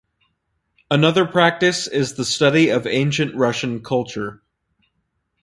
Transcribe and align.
Another 0.89 1.27
practice 1.27 1.85
is 1.85 2.15
the 2.15 2.25
study 2.25 2.69
of 2.69 2.87
ancient 2.87 3.35
Russian 3.35 3.83
culture. 3.83 4.41